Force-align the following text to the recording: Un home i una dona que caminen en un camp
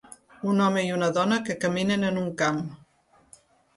Un 0.53 0.61
home 0.67 0.85
i 0.87 0.93
una 0.95 1.09
dona 1.19 1.39
que 1.49 1.57
caminen 1.67 2.07
en 2.11 2.21
un 2.23 2.33
camp 2.43 2.61